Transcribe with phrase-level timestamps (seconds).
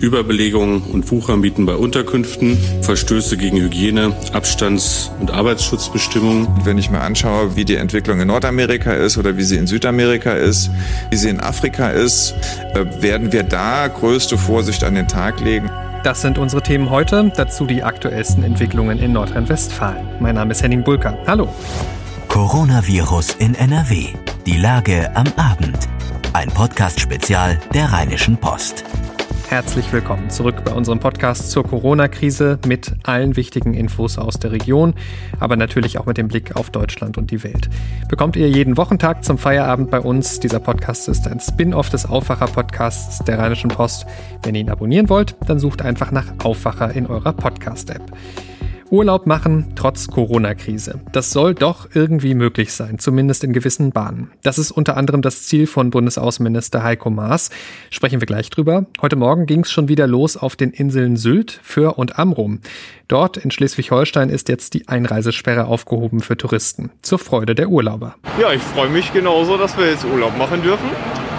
[0.00, 6.48] Überbelegungen und Wuchermieten bei Unterkünften, Verstöße gegen Hygiene, Abstands- und Arbeitsschutzbestimmungen.
[6.64, 10.32] Wenn ich mir anschaue, wie die Entwicklung in Nordamerika ist oder wie sie in Südamerika
[10.32, 10.70] ist,
[11.10, 12.34] wie sie in Afrika ist,
[12.74, 15.70] äh, werden wir da größte Vorsicht an den Tag legen.
[16.02, 20.08] Das sind unsere Themen heute, dazu die aktuellsten Entwicklungen in Nordrhein-Westfalen.
[20.18, 21.14] Mein Name ist Henning Bulka.
[21.26, 21.52] Hallo.
[22.28, 24.06] Coronavirus in NRW.
[24.46, 25.76] Die Lage am Abend.
[26.32, 28.84] Ein Podcast-Spezial der Rheinischen Post.
[29.48, 34.94] Herzlich willkommen zurück bei unserem Podcast zur Corona-Krise mit allen wichtigen Infos aus der Region,
[35.40, 37.68] aber natürlich auch mit dem Blick auf Deutschland und die Welt.
[38.08, 40.38] Bekommt ihr jeden Wochentag zum Feierabend bei uns.
[40.38, 44.06] Dieser Podcast ist ein Spin-off des Aufwacher-Podcasts der Rheinischen Post.
[44.44, 48.02] Wenn ihr ihn abonnieren wollt, dann sucht einfach nach Aufwacher in eurer Podcast-App.
[48.90, 50.98] Urlaub machen trotz Corona-Krise.
[51.12, 54.32] Das soll doch irgendwie möglich sein, zumindest in gewissen Bahnen.
[54.42, 57.50] Das ist unter anderem das Ziel von Bundesaußenminister Heiko Maas.
[57.90, 58.86] Sprechen wir gleich drüber.
[59.00, 62.60] Heute Morgen ging es schon wieder los auf den Inseln Sylt, Föhr und Amrum.
[63.06, 66.90] Dort in Schleswig-Holstein ist jetzt die Einreisesperre aufgehoben für Touristen.
[67.02, 68.16] Zur Freude der Urlauber.
[68.40, 70.88] Ja, ich freue mich genauso, dass wir jetzt Urlaub machen dürfen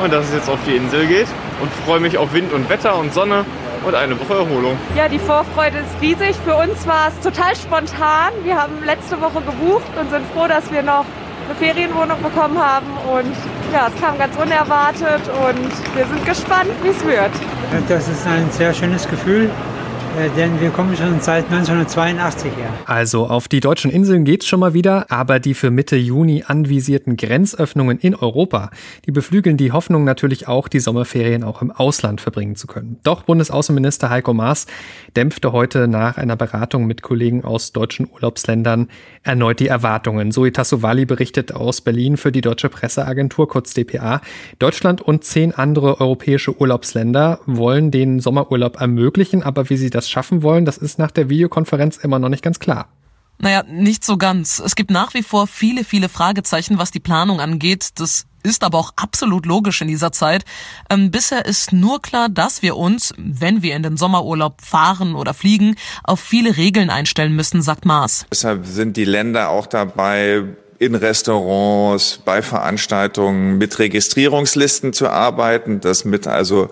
[0.02, 1.28] und dass es jetzt auf die Insel geht
[1.62, 3.46] und freue mich auf Wind und Wetter und Sonne
[3.86, 4.78] und eine Woche Erholung.
[4.96, 6.36] Ja, die Vorfreude ist riesig.
[6.46, 8.32] Für uns war es total spontan.
[8.44, 11.06] Wir haben letzte Woche gebucht und sind froh, dass wir noch
[11.46, 12.88] eine Ferienwohnung bekommen haben.
[13.12, 13.36] Und
[13.74, 17.32] ja, es kam ganz unerwartet und wir sind gespannt, wie es wird.
[17.90, 19.50] Das ist ein sehr schönes Gefühl.
[20.18, 22.70] Äh, denn wir kommen schon seit 1982 her.
[22.86, 27.16] Also auf die deutschen Inseln geht's schon mal wieder, aber die für Mitte Juni anvisierten
[27.16, 28.72] Grenzöffnungen in Europa,
[29.06, 33.00] die beflügeln die Hoffnung natürlich auch, die Sommerferien auch im Ausland verbringen zu können.
[33.04, 34.66] Doch Bundesaußenminister Heiko Maas
[35.16, 38.90] dämpfte heute nach einer Beratung mit Kollegen aus deutschen Urlaubsländern
[39.24, 40.32] erneut die Erwartungen.
[40.32, 44.22] Zoe Tassovali berichtet aus Berlin für die Deutsche Presseagentur, kurz DPA.
[44.60, 50.10] Deutschland und zehn andere europäische Urlaubsländer wollen den Sommerurlaub ermöglichen, aber wie sie das das
[50.10, 52.88] schaffen wollen, das ist nach der Videokonferenz immer noch nicht ganz klar.
[53.38, 54.60] Naja, nicht so ganz.
[54.60, 57.90] Es gibt nach wie vor viele, viele Fragezeichen, was die Planung angeht.
[57.96, 60.44] Das ist aber auch absolut logisch in dieser Zeit.
[60.90, 65.34] Ähm, bisher ist nur klar, dass wir uns, wenn wir in den Sommerurlaub fahren oder
[65.34, 68.26] fliegen, auf viele Regeln einstellen müssen, sagt Maas.
[68.32, 70.44] Deshalb sind die Länder auch dabei,
[70.82, 76.70] in Restaurants, bei Veranstaltungen mit Registrierungslisten zu arbeiten, dass mit also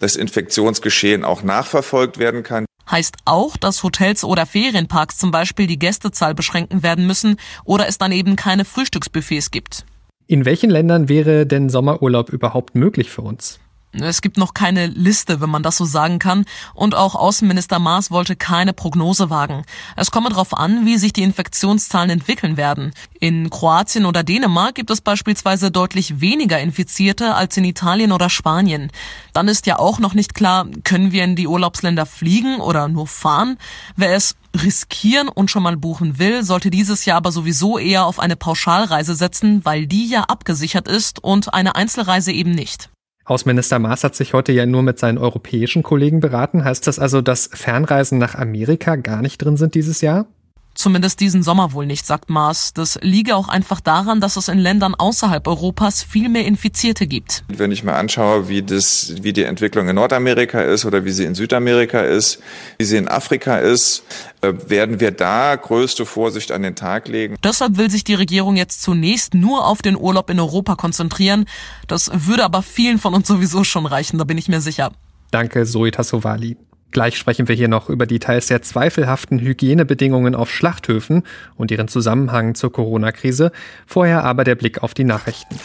[0.00, 2.66] das Infektionsgeschehen auch nachverfolgt werden kann.
[2.94, 7.98] Heißt auch, dass Hotels oder Ferienparks zum Beispiel die Gästezahl beschränken werden müssen oder es
[7.98, 9.84] dann eben keine Frühstücksbuffets gibt.
[10.28, 13.58] In welchen Ländern wäre denn Sommerurlaub überhaupt möglich für uns?
[14.00, 16.44] Es gibt noch keine Liste, wenn man das so sagen kann,
[16.74, 19.64] und auch Außenminister Maas wollte keine Prognose wagen.
[19.96, 22.92] Es komme darauf an, wie sich die Infektionszahlen entwickeln werden.
[23.20, 28.90] In Kroatien oder Dänemark gibt es beispielsweise deutlich weniger Infizierte als in Italien oder Spanien.
[29.32, 33.06] Dann ist ja auch noch nicht klar, können wir in die Urlaubsländer fliegen oder nur
[33.06, 33.58] fahren?
[33.96, 38.20] Wer es riskieren und schon mal buchen will, sollte dieses Jahr aber sowieso eher auf
[38.20, 42.88] eine Pauschalreise setzen, weil die ja abgesichert ist und eine Einzelreise eben nicht.
[43.24, 46.64] Außenminister Maas hat sich heute ja nur mit seinen europäischen Kollegen beraten.
[46.64, 50.26] Heißt das also, dass Fernreisen nach Amerika gar nicht drin sind dieses Jahr?
[50.74, 52.72] Zumindest diesen Sommer wohl nicht, sagt Maas.
[52.72, 57.44] Das liege auch einfach daran, dass es in Ländern außerhalb Europas viel mehr Infizierte gibt.
[57.48, 61.24] Wenn ich mir anschaue, wie, das, wie die Entwicklung in Nordamerika ist oder wie sie
[61.24, 62.40] in Südamerika ist,
[62.78, 64.02] wie sie in Afrika ist,
[64.40, 67.36] äh, werden wir da größte Vorsicht an den Tag legen.
[67.44, 71.46] Deshalb will sich die Regierung jetzt zunächst nur auf den Urlaub in Europa konzentrieren.
[71.86, 74.90] Das würde aber vielen von uns sowieso schon reichen, da bin ich mir sicher.
[75.30, 76.56] Danke, Zoe Tassovali.
[76.94, 81.24] Gleich sprechen wir hier noch über die teils sehr zweifelhaften Hygienebedingungen auf Schlachthöfen
[81.56, 83.50] und ihren Zusammenhang zur Corona-Krise.
[83.84, 85.56] Vorher aber der Blick auf die Nachrichten.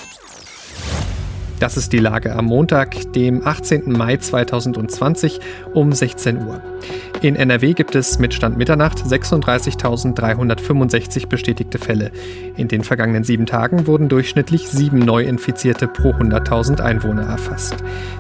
[1.59, 3.91] Das ist die Lage am Montag, dem 18.
[3.91, 5.39] Mai 2020
[5.75, 6.63] um 16 Uhr.
[7.21, 12.11] In NRW gibt es mit Stand Mitternacht 36.365 bestätigte Fälle.
[12.55, 17.75] In den vergangenen sieben Tagen wurden durchschnittlich sieben Neuinfizierte pro 100.000 Einwohner erfasst.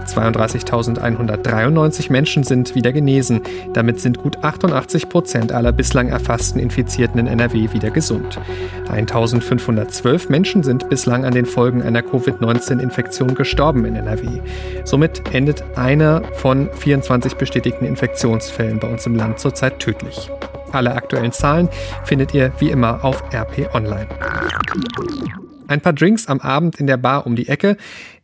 [0.05, 3.41] 32.193 Menschen sind wieder genesen.
[3.73, 8.39] Damit sind gut 88 Prozent aller bislang erfassten Infizierten in NRW wieder gesund.
[8.91, 14.27] 1.512 Menschen sind bislang an den Folgen einer Covid-19-Infektion gestorben in NRW.
[14.83, 17.85] Somit endet einer von 24 bestätigten
[18.49, 20.29] Infektionsfällen bei uns im Land zurzeit tödlich.
[20.71, 21.69] Alle aktuellen Zahlen
[22.03, 24.07] findet ihr wie immer auf RP Online.
[25.67, 27.77] Ein paar Drinks am Abend in der Bar um die Ecke.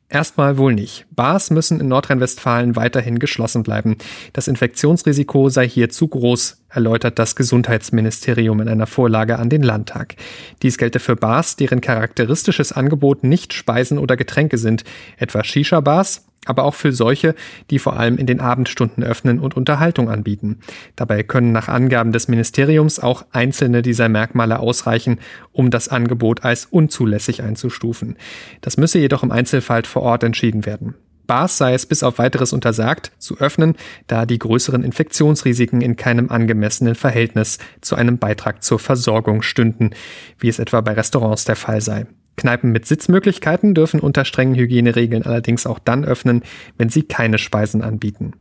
[0.07, 1.07] Erstmal wohl nicht.
[1.11, 3.97] Bars müssen in Nordrhein-Westfalen weiterhin geschlossen bleiben.
[4.33, 10.15] Das Infektionsrisiko sei hier zu groß, erläutert das Gesundheitsministerium in einer Vorlage an den Landtag.
[10.61, 14.83] Dies gelte für Bars, deren charakteristisches Angebot nicht Speisen oder Getränke sind,
[15.17, 17.35] etwa Shisha-Bars, aber auch für solche,
[17.69, 20.59] die vor allem in den Abendstunden öffnen und Unterhaltung anbieten.
[20.95, 25.19] Dabei können nach Angaben des Ministeriums auch einzelne dieser Merkmale ausreichen,
[25.51, 28.15] um das Angebot als unzulässig einzustufen.
[28.61, 30.95] Das müsse jedoch im Einzelfall vor Ort entschieden werden.
[31.25, 33.75] Bars sei es bis auf weiteres untersagt, zu öffnen,
[34.07, 39.91] da die größeren Infektionsrisiken in keinem angemessenen Verhältnis zu einem Beitrag zur Versorgung stünden,
[40.39, 42.05] wie es etwa bei Restaurants der Fall sei.
[42.37, 46.43] Kneipen mit Sitzmöglichkeiten dürfen unter strengen Hygieneregeln allerdings auch dann öffnen,
[46.77, 48.33] wenn sie keine Speisen anbieten.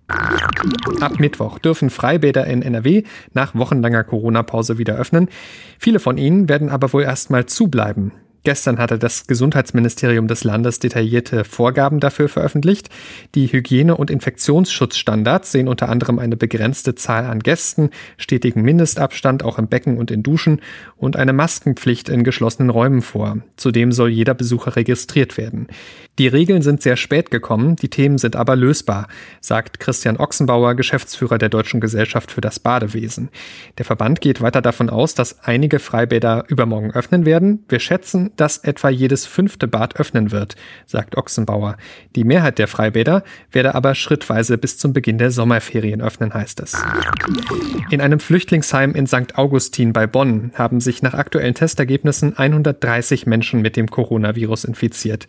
[1.00, 5.28] Ab Mittwoch dürfen Freibäder in NRW nach wochenlanger Corona-Pause wieder öffnen.
[5.78, 8.12] Viele von ihnen werden aber wohl erstmal zubleiben.
[8.44, 12.90] Gestern hatte das Gesundheitsministerium des Landes detaillierte Vorgaben dafür veröffentlicht.
[13.34, 17.88] Die Hygiene- und Infektionsschutzstandards sehen unter anderem eine begrenzte Zahl an Gästen,
[18.18, 20.60] stetigen Mindestabstand auch im Becken und in Duschen
[20.98, 23.38] und eine Maskenpflicht in geschlossenen Räumen vor.
[23.56, 25.68] Zudem soll jeder Besucher registriert werden.
[26.18, 29.08] Die Regeln sind sehr spät gekommen, die Themen sind aber lösbar,
[29.40, 33.30] sagt Christian Ochsenbauer, Geschäftsführer der Deutschen Gesellschaft für das Badewesen.
[33.78, 37.64] Der Verband geht weiter davon aus, dass einige Freibäder übermorgen öffnen werden.
[37.68, 40.54] Wir schätzen, dass etwa jedes fünfte Bad öffnen wird,
[40.86, 41.76] sagt Ochsenbauer.
[42.14, 46.76] Die Mehrheit der Freibäder werde aber schrittweise bis zum Beginn der Sommerferien öffnen, heißt es.
[47.90, 49.36] In einem Flüchtlingsheim in St.
[49.36, 55.26] Augustin bei Bonn haben sich nach aktuellen Testergebnissen 130 Menschen mit dem Coronavirus infiziert.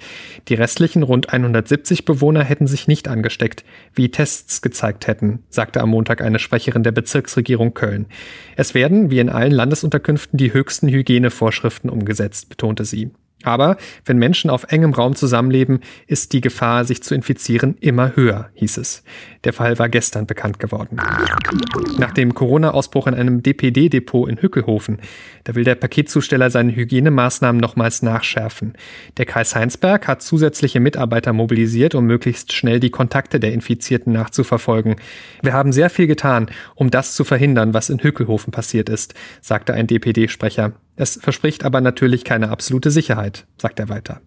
[0.47, 3.63] Die Rest restlichen rund 170 Bewohner hätten sich nicht angesteckt,
[3.93, 8.07] wie Tests gezeigt hätten, sagte am Montag eine Sprecherin der Bezirksregierung Köln.
[8.57, 13.11] Es werden, wie in allen Landesunterkünften, die höchsten Hygienevorschriften umgesetzt, betonte sie.
[13.43, 18.49] Aber wenn Menschen auf engem Raum zusammenleben, ist die Gefahr, sich zu infizieren, immer höher,
[18.55, 19.03] hieß es.
[19.45, 20.97] Der Fall war gestern bekannt geworden.
[21.97, 24.99] Nach dem Corona-Ausbruch in einem DPD-Depot in Hückelhofen,
[25.43, 28.73] da will der Paketzusteller seine Hygienemaßnahmen nochmals nachschärfen.
[29.17, 34.95] Der Kreis Heinsberg hat zusätzliche Mitarbeiter mobilisiert, um möglichst schnell die Kontakte der Infizierten nachzuverfolgen.
[35.43, 39.73] Wir haben sehr viel getan, um das zu verhindern, was in Hückelhofen passiert ist, sagte
[39.73, 40.73] ein DPD-Sprecher.
[40.95, 44.21] Es verspricht aber natürlich keine absolute Sicherheit, sagt er weiter.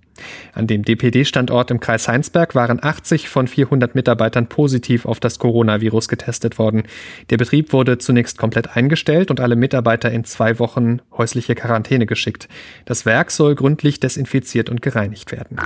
[0.53, 6.09] An dem DPD-Standort im Kreis Heinsberg waren 80 von 400 Mitarbeitern positiv auf das Coronavirus
[6.09, 6.85] getestet worden.
[7.31, 12.49] Der Betrieb wurde zunächst komplett eingestellt und alle Mitarbeiter in zwei Wochen häusliche Quarantäne geschickt.
[12.85, 15.59] Das Werk soll gründlich desinfiziert und gereinigt werden.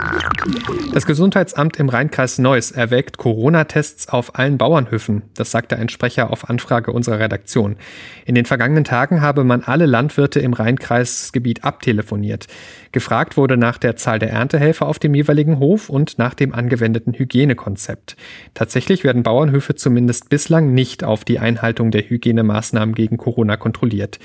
[0.92, 5.22] Das Gesundheitsamt im Rheinkreis Neuss erwägt Corona-Tests auf allen Bauernhöfen.
[5.34, 7.76] Das sagte ein Sprecher auf Anfrage unserer Redaktion.
[8.24, 12.46] In den vergangenen Tagen habe man alle Landwirte im Rheinkreisgebiet abtelefoniert.
[12.92, 17.14] Gefragt wurde nach der Zahl der Erntehelfer auf dem jeweiligen Hof und nach dem angewendeten
[17.14, 18.16] Hygienekonzept.
[18.54, 24.18] Tatsächlich werden Bauernhöfe zumindest bislang nicht auf die Einhaltung der Hygienemaßnahmen gegen Corona kontrolliert.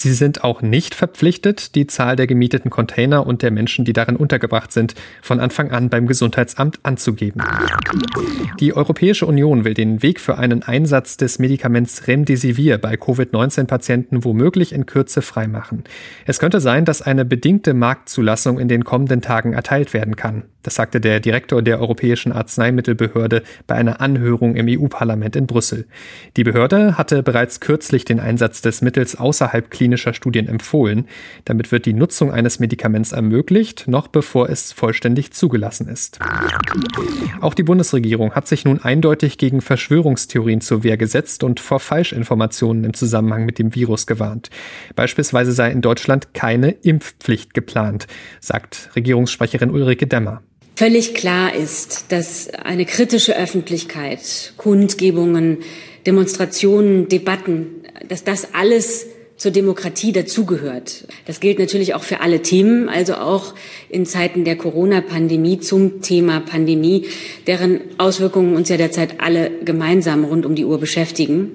[0.00, 4.14] Sie sind auch nicht verpflichtet, die Zahl der gemieteten Container und der Menschen, die darin
[4.14, 7.42] untergebracht sind, von Anfang an beim Gesundheitsamt anzugeben.
[8.60, 14.72] Die Europäische Union will den Weg für einen Einsatz des Medikaments Remdesivir bei Covid-19-Patienten womöglich
[14.72, 15.82] in Kürze freimachen.
[16.26, 20.44] Es könnte sein, dass eine bedingte Marktzulassung in den kommenden Tagen erteilt werden kann.
[20.62, 25.86] Das sagte der Direktor der Europäischen Arzneimittelbehörde bei einer Anhörung im EU-Parlament in Brüssel.
[26.36, 31.06] Die Behörde hatte bereits kürzlich den Einsatz des Mittels außerhalb klinischer Studien empfohlen.
[31.46, 36.18] Damit wird die Nutzung eines Medikaments ermöglicht, noch bevor es vollständig zugelassen ist.
[37.40, 42.84] Auch die Bundesregierung hat sich nun eindeutig gegen Verschwörungstheorien zur Wehr gesetzt und vor Falschinformationen
[42.84, 44.50] im Zusammenhang mit dem Virus gewarnt.
[44.94, 48.06] Beispielsweise sei in Deutschland keine Impfpflicht geplant,
[48.40, 50.42] sagt Regierungssprecherin Ulrike Demmer.
[50.76, 55.58] Völlig klar ist, dass eine kritische Öffentlichkeit, Kundgebungen,
[56.06, 59.06] Demonstrationen, Debatten, dass das alles
[59.38, 61.04] zur Demokratie dazugehört.
[61.26, 63.54] Das gilt natürlich auch für alle Themen, also auch
[63.88, 67.06] in Zeiten der Corona-Pandemie zum Thema Pandemie,
[67.46, 71.52] deren Auswirkungen uns ja derzeit alle gemeinsam rund um die Uhr beschäftigen.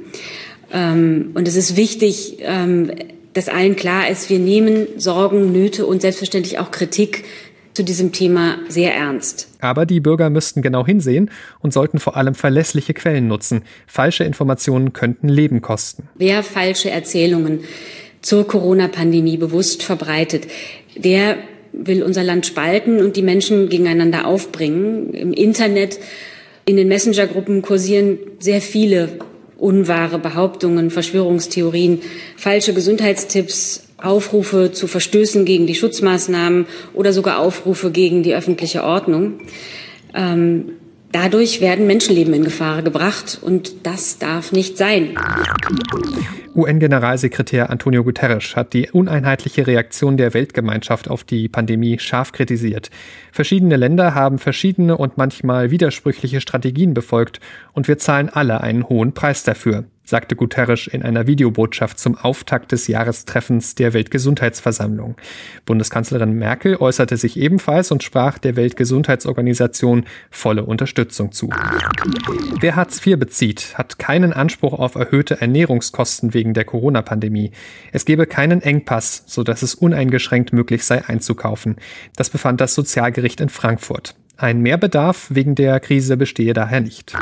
[0.71, 2.89] Ähm, und es ist wichtig, ähm,
[3.33, 7.25] dass allen klar ist, wir nehmen Sorgen, Nöte und selbstverständlich auch Kritik
[7.74, 9.48] zu diesem Thema sehr ernst.
[9.60, 13.63] Aber die Bürger müssten genau hinsehen und sollten vor allem verlässliche Quellen nutzen.
[13.88, 16.10] Falsche Informationen könnten Leben kosten.
[16.15, 17.62] Wer falsche Erzählungen
[18.22, 20.48] zur Corona-Pandemie bewusst verbreitet,
[20.96, 21.38] der
[21.74, 25.13] will unser Land spalten und die Menschen gegeneinander aufbringen.
[25.13, 26.00] Im Internet,
[26.65, 29.20] in den Messenger-Gruppen kursieren sehr viele
[29.58, 32.01] unwahre Behauptungen, Verschwörungstheorien,
[32.38, 39.39] falsche Gesundheitstipps, Aufrufe zu Verstößen gegen die Schutzmaßnahmen oder sogar Aufrufe gegen die öffentliche Ordnung.
[40.13, 40.74] Ähm,
[41.13, 45.15] Dadurch werden Menschenleben in Gefahr gebracht und das darf nicht sein.
[46.55, 52.89] UN-Generalsekretär Antonio Guterres hat die uneinheitliche Reaktion der Weltgemeinschaft auf die Pandemie scharf kritisiert.
[53.31, 57.39] Verschiedene Länder haben verschiedene und manchmal widersprüchliche Strategien befolgt
[57.74, 62.72] und wir zahlen alle einen hohen Preis dafür sagte Guterres in einer Videobotschaft zum Auftakt
[62.72, 65.15] des Jahrestreffens der Weltgesundheitsversammlung.
[65.65, 71.50] Bundeskanzlerin Merkel äußerte sich ebenfalls und sprach der Weltgesundheitsorganisation volle Unterstützung zu.
[72.60, 77.51] Wer Hartz IV bezieht, hat keinen Anspruch auf erhöhte Ernährungskosten wegen der Corona-Pandemie.
[77.91, 81.77] Es gebe keinen Engpass, sodass es uneingeschränkt möglich sei einzukaufen.
[82.15, 84.15] Das befand das Sozialgericht in Frankfurt.
[84.35, 87.15] Ein Mehrbedarf wegen der Krise bestehe daher nicht.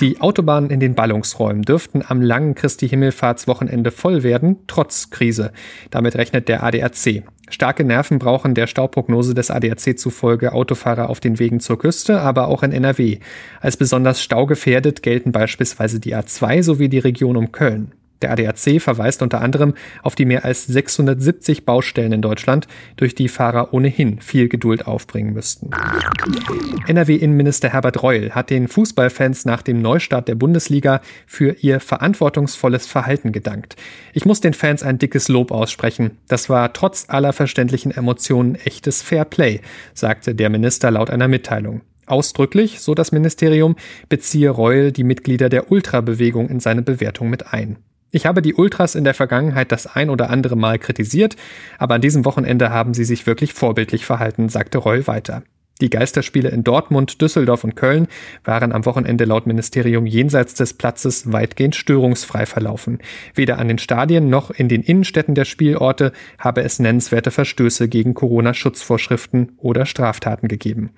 [0.00, 5.52] Die Autobahnen in den Ballungsräumen dürften am langen Christi Himmelfahrtswochenende voll werden, trotz Krise.
[5.90, 7.24] Damit rechnet der ADAC.
[7.50, 12.48] Starke Nerven brauchen der Stauprognose des ADAC zufolge Autofahrer auf den Wegen zur Küste, aber
[12.48, 13.18] auch in NRW.
[13.60, 17.92] Als besonders staugefährdet gelten beispielsweise die A2 sowie die Region um Köln.
[18.22, 23.28] Der ADAC verweist unter anderem auf die mehr als 670 Baustellen in Deutschland, durch die
[23.28, 25.70] Fahrer ohnehin viel Geduld aufbringen müssten.
[26.86, 33.32] NRW-Innenminister Herbert Reul hat den Fußballfans nach dem Neustart der Bundesliga für ihr verantwortungsvolles Verhalten
[33.32, 33.76] gedankt.
[34.12, 36.18] Ich muss den Fans ein dickes Lob aussprechen.
[36.26, 39.60] Das war trotz aller verständlichen Emotionen echtes Fairplay,
[39.94, 41.82] sagte der Minister laut einer Mitteilung.
[42.06, 43.76] Ausdrücklich, so das Ministerium,
[44.08, 47.76] beziehe Reul die Mitglieder der Ultrabewegung in seine Bewertung mit ein.
[48.10, 51.36] Ich habe die Ultras in der Vergangenheit das ein oder andere Mal kritisiert,
[51.78, 55.42] aber an diesem Wochenende haben sie sich wirklich vorbildlich verhalten, sagte Reul weiter.
[55.80, 58.08] Die Geisterspiele in Dortmund, Düsseldorf und Köln
[58.42, 62.98] waren am Wochenende laut Ministerium jenseits des Platzes weitgehend störungsfrei verlaufen.
[63.34, 68.14] Weder an den Stadien noch in den Innenstädten der Spielorte habe es nennenswerte Verstöße gegen
[68.14, 70.90] Corona-Schutzvorschriften oder Straftaten gegeben.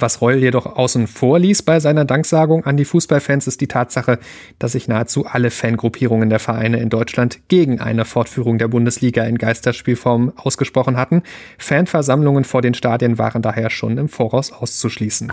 [0.00, 4.18] Was Reul jedoch außen vor ließ bei seiner Danksagung an die Fußballfans ist die Tatsache,
[4.58, 9.38] dass sich nahezu alle Fangruppierungen der Vereine in Deutschland gegen eine Fortführung der Bundesliga in
[9.38, 11.22] Geisterspielform ausgesprochen hatten.
[11.58, 15.30] Fanversammlungen vor den Stadien waren daher schon im Vor Voraus auszuschließen.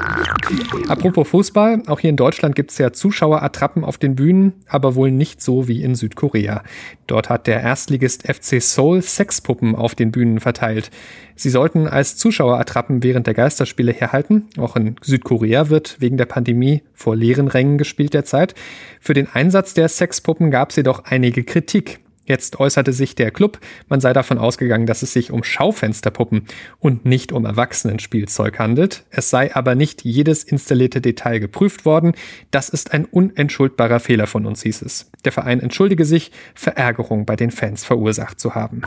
[0.89, 5.11] Apropos Fußball, auch hier in Deutschland gibt es ja Zuschauerattrappen auf den Bühnen, aber wohl
[5.11, 6.61] nicht so wie in Südkorea.
[7.07, 10.91] Dort hat der Erstligist FC Seoul Sexpuppen auf den Bühnen verteilt.
[11.37, 14.49] Sie sollten als Zuschauerattrappen während der Geisterspiele herhalten.
[14.57, 18.55] Auch in Südkorea wird wegen der Pandemie vor leeren Rängen gespielt derzeit.
[18.99, 22.01] Für den Einsatz der Sexpuppen gab es jedoch einige Kritik.
[22.31, 23.59] Jetzt äußerte sich der Club,
[23.89, 26.45] man sei davon ausgegangen, dass es sich um Schaufensterpuppen
[26.79, 29.03] und nicht um Erwachsenenspielzeug handelt.
[29.09, 32.13] Es sei aber nicht jedes installierte Detail geprüft worden.
[32.49, 35.11] Das ist ein unentschuldbarer Fehler von uns, hieß es.
[35.25, 38.81] Der Verein entschuldige sich, Verärgerung bei den Fans verursacht zu haben.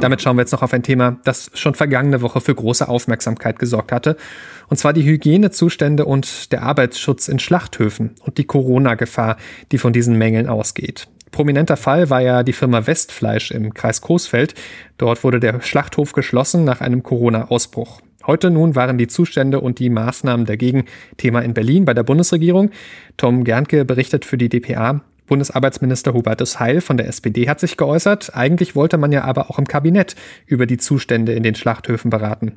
[0.00, 3.58] Damit schauen wir jetzt noch auf ein Thema, das schon vergangene Woche für große Aufmerksamkeit
[3.58, 4.16] gesorgt hatte.
[4.68, 9.36] Und zwar die Hygienezustände und der Arbeitsschutz in Schlachthöfen und die Corona-Gefahr,
[9.70, 11.08] die von diesen Mängeln ausgeht.
[11.30, 14.54] Prominenter Fall war ja die Firma Westfleisch im Kreis Coesfeld.
[14.96, 18.00] Dort wurde der Schlachthof geschlossen nach einem Corona-Ausbruch.
[18.26, 20.84] Heute nun waren die Zustände und die Maßnahmen dagegen
[21.16, 22.70] Thema in Berlin bei der Bundesregierung.
[23.16, 25.00] Tom Gernke berichtet für die DPA.
[25.28, 28.34] Bundesarbeitsminister Hubertus Heil von der SPD hat sich geäußert.
[28.34, 30.16] Eigentlich wollte man ja aber auch im Kabinett
[30.46, 32.56] über die Zustände in den Schlachthöfen beraten.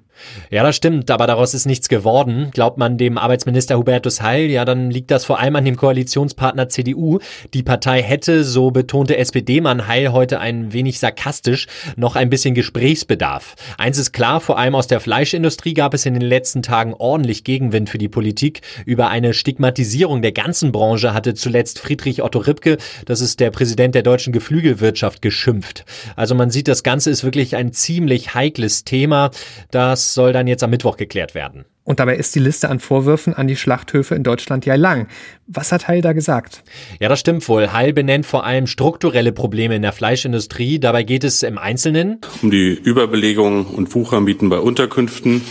[0.49, 2.49] Ja, das stimmt, aber daraus ist nichts geworden.
[2.51, 6.69] Glaubt man dem Arbeitsminister Hubertus Heil, ja, dann liegt das vor allem an dem Koalitionspartner
[6.69, 7.19] CDU.
[7.53, 13.55] Die Partei hätte, so betonte SPD-Mann Heil heute ein wenig sarkastisch, noch ein bisschen Gesprächsbedarf.
[13.77, 17.43] Eins ist klar, vor allem aus der Fleischindustrie gab es in den letzten Tagen ordentlich
[17.43, 18.61] Gegenwind für die Politik.
[18.85, 23.51] Über eine Stigmatisierung der ganzen Branche hatte zuletzt Friedrich Otto Ripp Lübcke, das ist der
[23.51, 25.85] Präsident der deutschen Geflügelwirtschaft, geschimpft.
[26.15, 29.31] Also man sieht, das Ganze ist wirklich ein ziemlich heikles Thema.
[29.71, 31.65] Das soll dann jetzt am Mittwoch geklärt werden.
[31.83, 35.07] Und dabei ist die Liste an Vorwürfen an die Schlachthöfe in Deutschland ja lang.
[35.47, 36.63] Was hat Heil da gesagt?
[36.99, 37.73] Ja, das stimmt wohl.
[37.73, 40.79] Heil benennt vor allem strukturelle Probleme in der Fleischindustrie.
[40.79, 45.41] Dabei geht es im Einzelnen um die Überbelegung und Wuchermieten bei Unterkünften,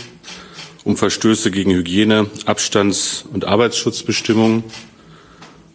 [0.85, 4.63] um Verstöße gegen Hygiene, Abstands- und Arbeitsschutzbestimmungen,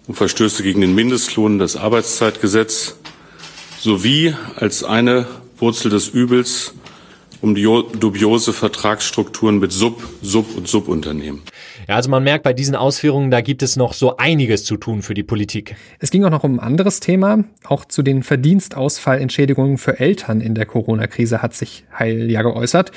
[0.06, 2.96] um Verstöße gegen den Mindestlohn, das Arbeitszeitgesetz
[3.78, 5.26] sowie als eine
[5.58, 6.74] Wurzel des Übels
[7.42, 11.42] um die dubiose Vertragsstrukturen mit Sub-, Sub- und Subunternehmen.
[11.86, 15.02] Ja, also man merkt bei diesen Ausführungen, da gibt es noch so einiges zu tun
[15.02, 15.76] für die Politik.
[16.00, 17.44] Es ging auch noch um ein anderes Thema.
[17.64, 22.90] Auch zu den Verdienstausfallentschädigungen für Eltern in der Corona-Krise hat sich Heil ja geäußert.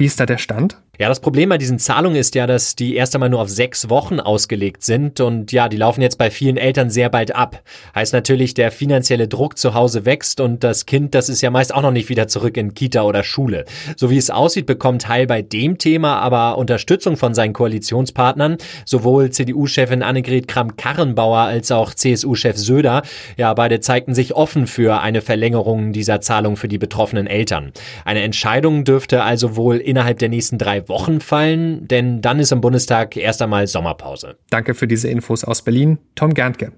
[0.00, 0.78] Wie ist da der Stand?
[1.00, 3.88] Ja, das Problem bei diesen Zahlungen ist ja, dass die erst einmal nur auf sechs
[3.88, 7.62] Wochen ausgelegt sind und ja, die laufen jetzt bei vielen Eltern sehr bald ab.
[7.94, 11.74] Heißt natürlich, der finanzielle Druck zu Hause wächst und das Kind, das ist ja meist
[11.74, 13.64] auch noch nicht wieder zurück in Kita oder Schule.
[13.96, 19.30] So wie es aussieht, bekommt Heil bei dem Thema aber Unterstützung von seinen Koalitionspartnern, sowohl
[19.30, 23.00] CDU-Chefin Annegret Kramp-Karrenbauer als auch CSU-Chef Söder.
[23.38, 27.72] Ja, beide zeigten sich offen für eine Verlängerung dieser Zahlung für die betroffenen Eltern.
[28.04, 32.60] Eine Entscheidung dürfte also wohl innerhalb der nächsten drei Wochen fallen, denn dann ist im
[32.60, 34.36] Bundestag erst einmal Sommerpause.
[34.50, 36.72] Danke für diese Infos aus Berlin, Tom Gerntke.